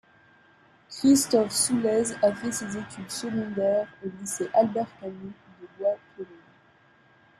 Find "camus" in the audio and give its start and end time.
4.99-5.31